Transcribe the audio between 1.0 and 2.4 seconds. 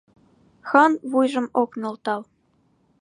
вуйжым ок нӧлтал.